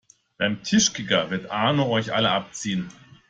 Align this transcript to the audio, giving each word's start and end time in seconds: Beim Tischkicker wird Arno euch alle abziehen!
Beim 0.39 0.63
Tischkicker 0.63 1.29
wird 1.29 1.51
Arno 1.51 1.87
euch 1.91 2.11
alle 2.11 2.31
abziehen! 2.31 2.89